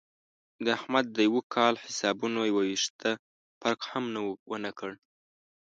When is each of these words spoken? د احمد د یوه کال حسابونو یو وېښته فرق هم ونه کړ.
د 0.63 0.65
احمد 0.77 1.05
د 1.11 1.17
یوه 1.27 1.41
کال 1.55 1.73
حسابونو 1.83 2.39
یو 2.49 2.57
وېښته 2.67 3.11
فرق 3.59 3.79
هم 3.91 4.05
ونه 4.51 4.71
کړ. 4.79 4.91